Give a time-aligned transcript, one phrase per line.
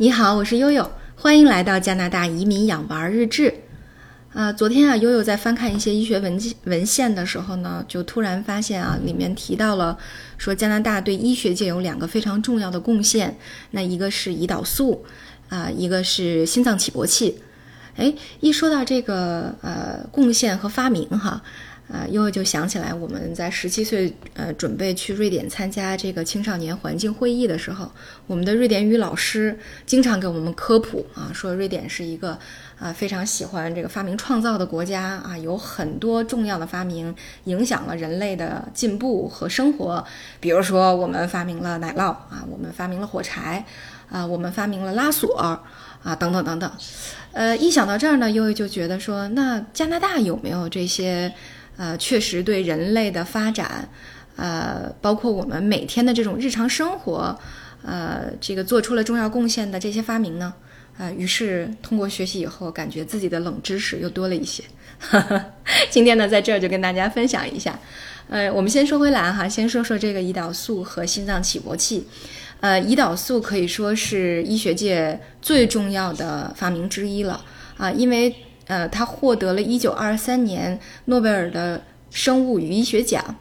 [0.00, 3.52] 你好，我是悠悠，欢迎来到加拿大移民养娃日志。
[4.32, 9.98] 啊，昨天啊，悠悠在翻看一些医学文文献的时候呢，就突然发现啊，里面提到了
[10.36, 13.36] 说加拿大对医学界有两个非常重要的贡献，
[13.72, 15.04] 那一个是胰岛素，
[15.48, 17.42] 啊，一个是心脏起搏器。
[17.96, 21.42] 哎，一说到这个呃贡献和发明哈。
[21.90, 27.90] 啊，悠悠就想起来，我们在十七岁，呃，准备去瑞典参加这个青少年环境会议的时候，
[28.26, 32.38] 我们的瑞典语老师经常给我们科普啊，说瑞典是一个
[32.78, 37.14] 啊非常喜欢这个发明创造的国家啊，有很多重要的发明
[37.44, 40.04] 影响了人类的进步和生活。
[40.40, 43.64] 比如说，我们发明了奶酪啊，我们发明了火柴
[44.10, 46.70] 啊，我们发明了拉锁啊，等等等等。
[47.32, 51.32] 呃，一想到这儿呢，悠悠就觉得说，那加拿大有没有这些？
[51.78, 53.88] 呃，确实对人类的发展，
[54.34, 57.38] 呃，包括我们每天的这种日常生活，
[57.84, 60.52] 呃，这个做出了重要贡献的这些发明呢，
[60.98, 64.64] 啊，于是通过学习以后，感觉自己的冷知识又多了一些。
[65.88, 67.78] 今天呢，在这儿就跟大家分享一下。
[68.28, 72.04] 呃，我们先说回来哈，先说说这个胰岛素和心脏起搏器。
[72.58, 77.44] 呃，胰岛素可以说是医学界最重要的发明之一了
[77.76, 78.34] 啊，因为。
[78.68, 83.34] 呃，他获得了一九二三年诺贝尔的生物与医学奖。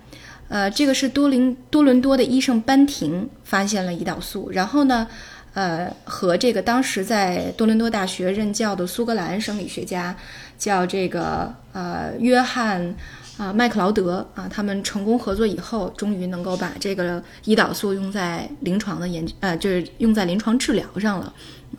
[0.49, 5.05] 呃，这个是多林多伦多的医生班廷发现了胰岛素，然后呢，
[5.53, 10.15] 呃，和这个当时在多伦多大学任教的苏格兰生理学家
[10.57, 12.95] 叫这个呃约翰
[13.37, 21.33] 啊麦克劳德啊，他们成功合作以后，终于能够把这个胰岛素用在临床的研究呃，就是用在临床治疗上了。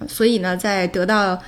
[0.07, 1.41] 所以呢，在得到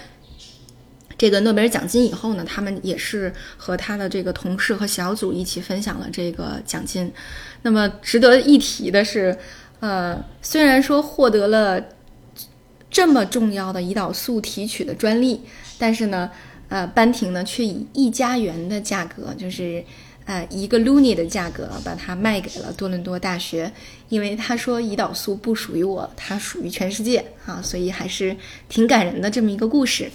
[1.21, 7.13] 这个诺贝尔奖金以后呢，他们也是和他的这个同事和小组一起分享了这个奖金。
[7.61, 9.37] 那么值得一提的是，
[9.81, 11.79] 呃，虽然说获得了
[12.89, 15.43] 这么重要的胰岛素提取的专利，
[15.77, 16.31] 但是呢，
[16.71, 19.85] 呃，班廷呢却以一加元的价格，就是
[20.25, 23.71] 呃一个 luni 的价格把它卖给了多伦多大学，
[24.09, 28.35] 因为他说胰岛素不属于我，它属于全世界啊，所以还是
[28.71, 30.11] 挺感人的这么一个故事。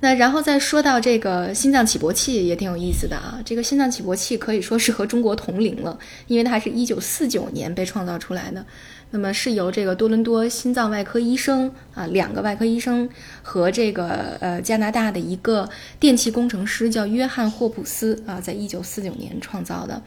[0.00, 8.64] 那然后再说到这个心脏起搏器也挺有意思的啊，这个心脏起搏器可以说是和中国同龄了，因为它是一九四九年被创造出来的。
[9.12, 13.08] 那么是由这个多伦多心脏外科医生啊，两个外科医生
[13.40, 15.66] 和这个呃加拿大的一个
[15.98, 20.02] 电气工程师叫约翰霍普斯啊，在一九四九年创造的。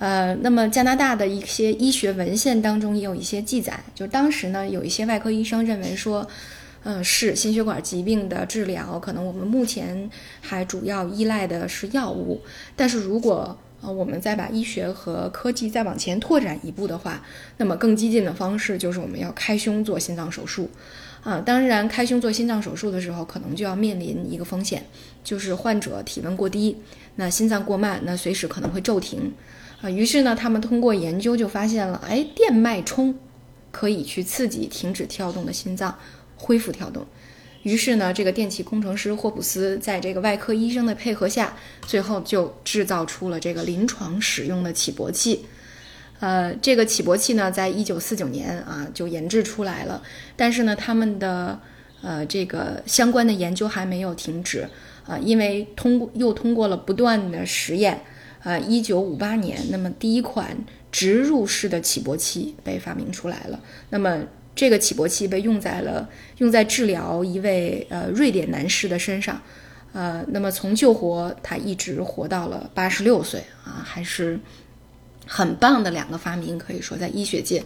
[0.00, 6.28] 呃，那么加拿大的一些医学文献当中也有一些记载，就当时呢有一些外科医生认为说。
[6.84, 10.08] 嗯，是心血管疾病的治疗，可能我们目前
[10.40, 12.40] 还主要依赖的是药物。
[12.76, 17.22] 但是如果呃我们再把医学和科技再往前拓展一步的话，
[17.56, 20.70] 那么更激进的方式就是我们要开胸做心脏手术。
[21.22, 24.84] 啊，当然开胸做心脏手术的时候，可能就要面临一个风险，
[25.24, 26.76] 就是患者体温过低，
[27.16, 29.32] 那心脏过慢，那随时可能会骤停。
[29.80, 33.14] 啊，于是呢，他们通过研究就发现了，哎，电脉冲
[33.70, 35.96] 可以去刺激停止跳动的心脏。
[36.36, 37.06] 恢复跳动，
[37.62, 41.56] 于是呢，这个电气工程师霍普斯在这个外科医生的配合下，
[41.86, 45.46] 最后就制造出了这个临床使用的起搏器。
[46.20, 50.02] 呃，这个起搏器呢，在一九四九年啊就研制出来了，
[50.36, 51.58] 但是呢，他们的
[52.02, 54.68] 呃这个相关的研究还没有停止
[55.06, 58.02] 啊，因为通过又通过了不断的实验，
[58.42, 60.56] 呃，一九五八年，那么第一款
[60.92, 64.24] 植入式的起搏器被发明出来了，那么。
[64.54, 69.40] 这个起搏器被用在了用在治疗一位呃瑞典男士的身上，
[69.92, 74.38] 呃，那么从救活他一直活到了八十六岁啊，还是
[75.26, 77.64] 很棒的两个发明，可以说在医学界。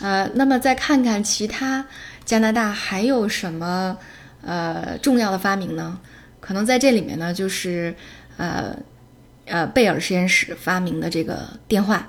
[0.00, 1.84] 呃，那么再看看其他
[2.24, 3.98] 加拿大还有什么
[4.42, 5.98] 呃重要的发明呢？
[6.40, 7.94] 可能在这里面呢，就是
[8.36, 8.76] 呃
[9.46, 12.08] 呃贝尔实验室发明的这个电话。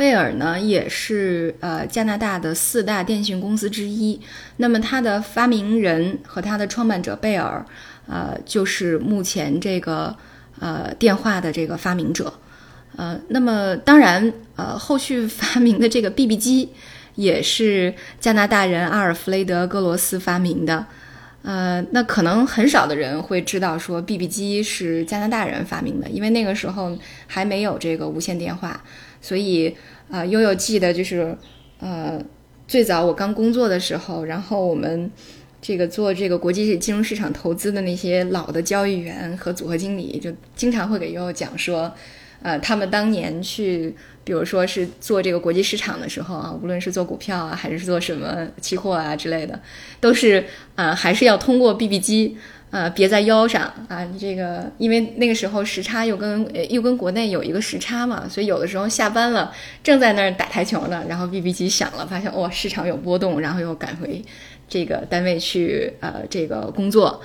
[0.00, 4.18] 贝尔呢，也是呃加拿大的四大电信公司之一。
[4.56, 7.62] 那么它的发明人和它的创办者贝尔，
[8.06, 10.16] 呃，就是目前这个
[10.58, 12.32] 呃电话的这个发明者。
[12.96, 16.70] 呃，那么当然，呃，后续发明的这个 BB 机，
[17.16, 20.86] 也是加拿大人阿尔弗雷德·格罗斯发明的。
[21.42, 28.82] 呃，那可能很少的人会知道说 BB 机是加拿大人发明的，因为那个时候还没有这个无线电话。
[29.20, 29.74] 所以，
[30.10, 31.36] 呃，悠悠记得就是，
[31.78, 32.20] 呃，
[32.66, 35.10] 最早我刚工作的时候，然后我们
[35.60, 41.92] 这个做这个国际金融市场投资的那些老的交易员和组合经理，就经常会给悠悠讲说，
[42.42, 43.94] 呃，他们当年去，
[44.24, 49.60] 比如说是做这个国际市场的时候啊，无论是做股票啊，还是做什么期货啊之类的，
[50.00, 52.36] 都是啊，还是要通过 BB 机。
[52.70, 54.04] 呃，别在腰上啊！
[54.04, 59.52] 你这个，因为那个时候时差又跟又跟国内有一个时差嘛，所以有的时候下班了，
[59.82, 64.24] 正在那儿打台球呢，然后 BB 机响了，发现哇，市场有波动，然后又赶回
[64.68, 67.20] 这个单位去呃这个工作，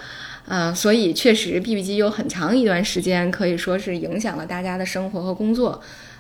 [0.47, 5.80] 呃，所以确实 BB 机有很长一段时间可以说是影响了大家的生活和工作，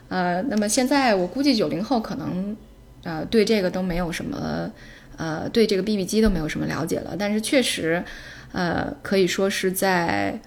[0.09, 2.55] 呃，那么现在我估计九零后可能
[3.03, 4.71] 呃对这个都没有什么
[5.17, 8.03] 呃对这个 BB 机都没有什么了解了，但是确实。
[8.51, 10.39] 呃，可以说是在，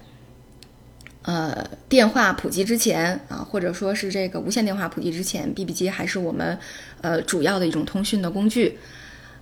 [1.21, 6.57] 呃，电话普及之前啊，或者说是这个无线电话普及之前，BB 机还是我们
[7.01, 8.79] 呃主要的一种通讯的工具。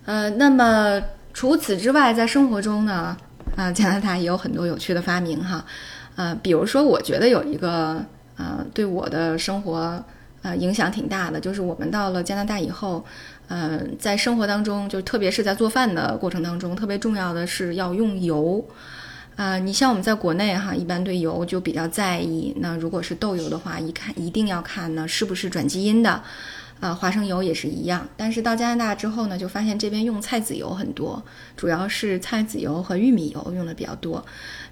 [0.04, 1.02] 呃，那么
[1.34, 3.16] 除此之外，在生活中呢，
[3.56, 5.66] 啊，加拿大也有很多有趣的发明哈。
[6.18, 8.04] 呃，比如说，我觉得有一个
[8.36, 10.04] 呃，对我的生活
[10.42, 13.06] 呃影响挺大的，就是我们到了加拿大以后。
[13.50, 18.62] 嗯，在生活当中，就特别是在做饭的过程当中，特别重要的是要用油。
[19.38, 22.54] 啊，你像我们在国内哈，一般对油就比较在意。
[22.57, 26.22] 那如果是豆油的话，一看一定要看呢是不是转基因的。
[26.80, 28.08] 啊，花生油也是一样。
[28.16, 31.24] 但是到加拿大之后呢，就发现这边用菜籽油很多，
[31.56, 34.26] 主要是菜籽油和玉米油用的比较多。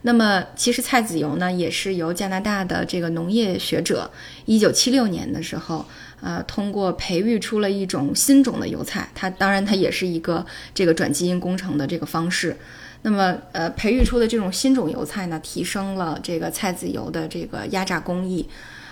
[0.04, 4.10] 那么其实菜籽油呢，也是由加拿大的这个农业学者
[4.46, 5.86] 一九七六年的时候。
[6.22, 10.44] 呃，通过培育出了一种新种的油菜，它当然它也是一个
[10.74, 12.56] 这个转基因工程的这个方式。
[13.04, 18.48] 那么，呃，培育出的这种新种油菜呢，提升了这个菜籽油的这个压榨工艺。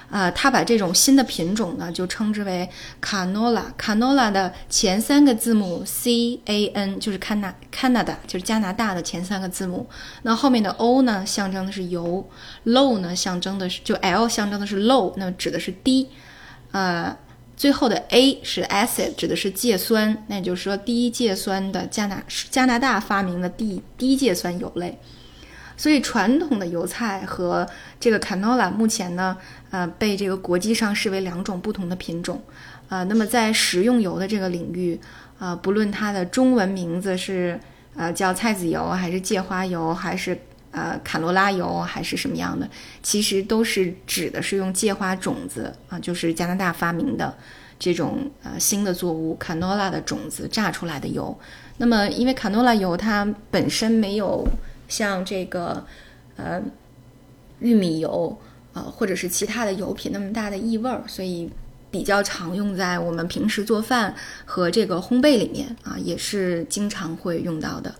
[0.09, 2.69] 呃，他把这种新的品种呢，就称之为
[3.01, 3.63] canola。
[3.79, 7.41] canola 的前三个字母 C A N 就是 Can
[7.73, 9.87] Canada，就是加拿大的前三个字母。
[10.21, 12.29] 那后面的 O 呢，象征的是油
[12.65, 16.09] ；low 呢，象征的是就 L 象征的是 low，那指的是低。
[16.71, 17.17] 呃，
[17.57, 24.99] 最后的 A 是 acid，指的是芥酸，那也就是说低芥酸的加拿加拿大发明的低低芥酸油类。
[25.75, 27.67] 所以传统的油菜和
[27.99, 29.37] 这个 canola 目前呢，
[29.71, 32.41] 呃，被这个国际上视为两种不同的品种。
[32.89, 34.99] 呃，那么在食用油的这个领域，
[35.39, 37.59] 呃，不论它的中文名字是
[37.95, 40.37] 呃叫菜籽油，还是芥花油，还是
[40.71, 42.69] 呃，卡罗拉油还是什么样的，
[43.01, 47.35] 其实都是指的是用芥花种子啊，就是加拿大发明的
[47.79, 51.35] 这种呃新的作物卡诺拉的种子榨出来的油。
[51.77, 54.47] 那么，因为卡诺拉油它本身没有
[54.93, 55.83] 像这个
[56.35, 56.61] 呃
[57.59, 58.37] 玉米油
[58.73, 61.49] 啊或者是其他的油品那么大的异味儿，所以
[61.89, 64.13] 比较常用在我们平时做饭
[64.45, 67.95] 和这个烘焙里面啊，也是经常会用到的。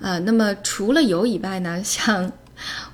[0.00, 2.30] 呃，那么除了油以外呢，像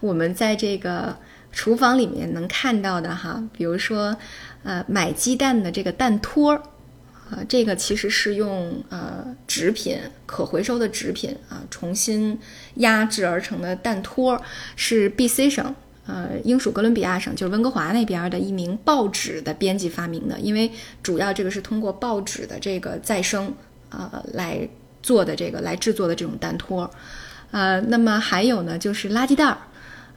[0.00, 1.14] 我们在这个
[1.52, 4.16] 厨房里面能看到的哈，比如说，
[4.62, 6.62] 呃，买鸡蛋的这个蛋托儿，
[7.30, 12.38] 啊，这个其实是用呃纸品可回收的纸品啊重新
[12.76, 14.40] 压制而成的蛋托，
[14.76, 15.74] 是 B.C 省
[16.06, 20.70] 呃英属哥伦比亚省就是温哥华那边的一名报纸的编辑发明的，因为
[21.02, 23.54] 主要这个是通过报纸的这个再生
[23.90, 24.68] 呃来。
[25.04, 26.90] 做的这个来制作的这种蛋托，
[27.50, 29.58] 呃，那么还有呢，就是垃圾袋儿，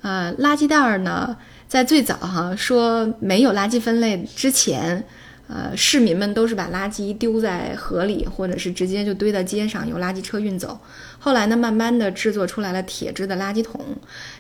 [0.02, 1.36] 呃，垃圾袋儿呢，
[1.68, 5.04] 在最早哈说没有垃圾分类之前，
[5.48, 10.80] 呃，市民们都是把垃圾丢在河里，或者是直接就堆在街上，由垃圾车运走。
[11.20, 13.80] 后来呢，慢慢的制作出来了铁质的垃圾桶，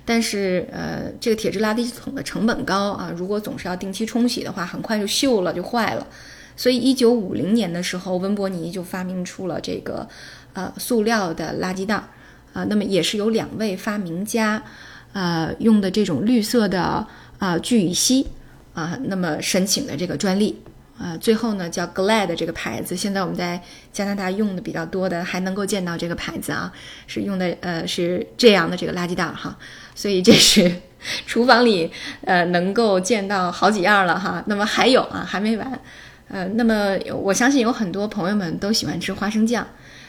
[0.05, 6.05] 但是呃，这个铁质垃圾桶的成本高啊，如果总是要定期冲洗的话，很快就锈了，就坏了。
[6.55, 10.07] 所以，一九五零年的时候，温伯尼就发明出了这个，
[10.53, 11.95] 呃，塑料的垃圾袋，
[12.51, 14.63] 啊，那么也是有两位发明家，
[15.13, 18.25] 呃，用的这种绿色的啊聚乙烯，
[18.73, 20.59] 啊，那么申请的这个专利，
[20.97, 23.61] 啊，最后呢叫 Glad 这个牌子，现在我们在
[23.93, 26.71] 加拿大用的比较多的，还能够见到这个牌子啊，
[27.05, 29.57] 是用的呃是这样的这个垃圾袋哈，
[29.93, 30.71] 所以这是
[31.25, 31.91] 厨房里
[32.25, 35.79] 呃能够见到好几样了哈，那么还有啊还没完。
[36.29, 39.65] 呃，那么我相信有很多朋友们都喜欢吃花生酱。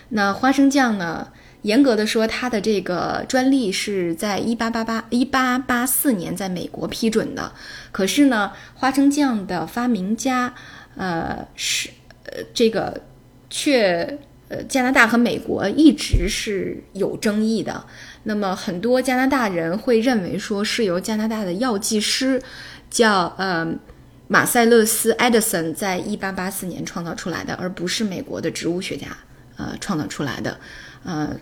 [0.08, 1.28] 那花生酱呢，
[1.62, 7.52] 严格的说，它的这个专利是在一八八八一八八四年在美国批准的。
[7.92, 10.54] 可是呢，花生酱的发明家，
[10.96, 11.90] 呃，是
[12.24, 13.00] 呃这个
[13.50, 14.18] 却
[14.48, 17.84] 呃加拿大和美国一直是有争议的。
[18.24, 22.42] 那么很多加拿大人会认为说是由加拿大的药剂师
[22.90, 23.74] 叫呃。
[24.30, 29.06] 马塞勒斯·艾德森在一八八四年创造出来的，而不是美国的植物学家，
[29.56, 30.60] 呃，创造出来的，
[31.02, 31.34] 呃，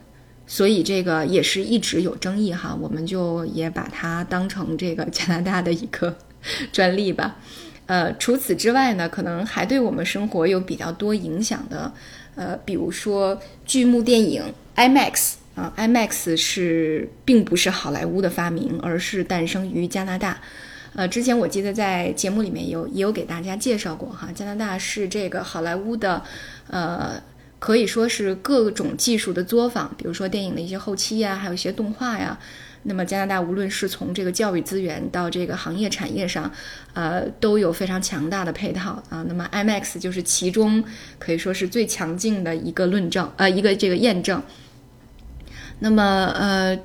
[0.46, 6.16] 所以这个也是一直有争议哈，我们就也把它当成这个加拿大的一个
[6.70, 7.34] 专利吧，
[7.86, 11.92] 呃，除此之外呢，可能还对我们生活有比较多影响的，
[12.34, 14.42] 呃，比如说剧目电影
[14.74, 20.40] IMAX 啊，IMAX 是并不是好莱坞的发明，而是诞生于加拿大。
[20.96, 26.22] 呃，之前我记得在节目里面有也有给大家介绍过哈，加拿大是这个好莱坞的，
[26.68, 27.22] 呃，
[27.58, 32.38] 可以说是各种技术的作坊，比如说电影的一些后期呀，还有一些动画呀。
[32.84, 36.50] 那么加拿大无论是从这个教育资源到这个行业产业上，
[36.94, 39.24] 呃，都有非常强大的配套啊。
[39.28, 40.84] 那么 IMAX 就是其中
[41.18, 44.42] 可以说是最强劲的一个论证，呃，一个这个验证。
[45.80, 46.02] 那么
[46.38, 46.78] 呃。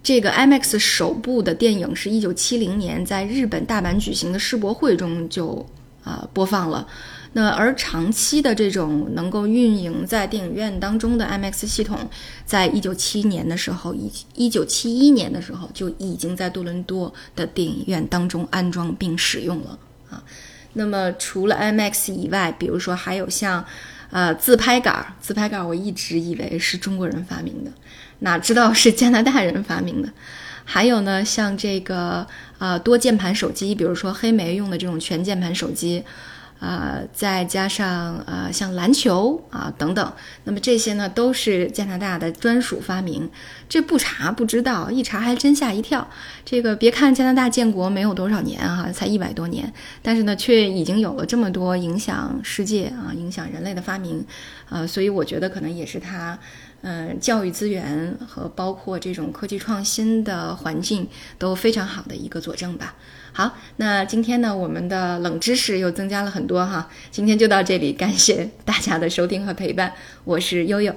[0.00, 5.66] 这个 IMAX 首部的电影是一九七零年在日本大阪举行的世博会中就
[6.08, 6.86] 啊播放了。
[7.34, 12.08] 那而长期的这种能够运营在电影院当中的 IMAX 系统，
[12.46, 19.78] 在一九七年的时候，一一九七一年的时候就已经在多伦多的电影院当中安装并使用了
[20.10, 20.22] 啊。
[20.72, 23.64] 那么除了 IMAX 以外，比如说还有像。
[24.10, 27.70] 呃，自拍杆儿，自拍杆儿，我一直以为是中国人发明的，
[28.20, 30.08] 哪知道是加拿大人发明的。
[30.70, 32.26] 还有呢，像这个
[32.58, 36.04] 呃多键盘手机，比如说黑莓用的这种全键盘手机。
[36.60, 43.30] 呃，再加上呃，像篮球啊等等，那么这些呢都是加拿大的专属发明。
[43.68, 46.08] 这不查不知道，一查还真吓一跳。
[46.44, 49.72] 这个别看加拿大建国没有多少年哈，才一百多年，
[50.02, 54.26] 但是呢，却已经有了这么多影响世界啊、影响人类的发明。
[54.68, 56.36] 呃，所以我觉得可能也是它，
[56.82, 62.94] 嗯，教育资源和包括这种科技创新的环境都非常好的一个佐证吧。
[63.32, 66.88] 好，那今天呢，我们的冷知识又增加了很多哈。
[67.10, 69.92] 今天就到这里，感谢大家的收听和陪伴，
[70.24, 70.94] 我是悠悠。